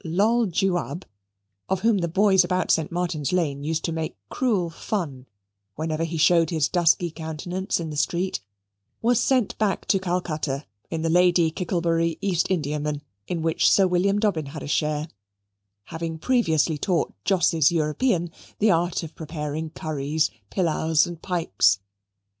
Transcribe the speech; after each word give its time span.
Loll 0.03 0.47
Jewab, 0.47 1.05
of 1.69 1.81
whom 1.81 1.99
the 1.99 2.07
boys 2.07 2.43
about 2.43 2.71
St. 2.71 2.91
Martin's 2.91 3.31
Lane 3.31 3.63
used 3.63 3.85
to 3.85 3.91
make 3.91 4.17
cruel 4.29 4.71
fun 4.71 5.27
whenever 5.75 6.05
he 6.05 6.17
showed 6.17 6.49
his 6.49 6.67
dusky 6.67 7.11
countenance 7.11 7.79
in 7.79 7.91
the 7.91 7.95
street, 7.95 8.39
was 9.03 9.19
sent 9.19 9.55
back 9.59 9.85
to 9.89 9.99
Calcutta 9.99 10.65
in 10.89 11.03
the 11.03 11.09
Lady 11.11 11.51
Kicklebury 11.51 12.17
East 12.19 12.49
Indiaman, 12.49 13.03
in 13.27 13.43
which 13.43 13.69
Sir 13.69 13.85
William 13.85 14.17
Dobbin 14.17 14.47
had 14.47 14.63
a 14.63 14.67
share, 14.67 15.07
having 15.83 16.17
previously 16.17 16.79
taught 16.79 17.13
Jos's 17.23 17.71
European 17.71 18.31
the 18.57 18.71
art 18.71 19.03
of 19.03 19.13
preparing 19.13 19.69
curries, 19.69 20.31
pilaus, 20.49 21.05
and 21.05 21.21
pipes. 21.21 21.77